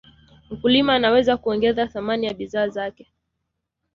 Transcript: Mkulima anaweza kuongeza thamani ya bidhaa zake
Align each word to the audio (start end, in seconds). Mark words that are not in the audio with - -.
Mkulima 0.49 0.93
anaweza 0.95 1.37
kuongeza 1.37 1.87
thamani 1.87 2.25
ya 2.27 2.33
bidhaa 2.33 2.67
zake 2.67 3.13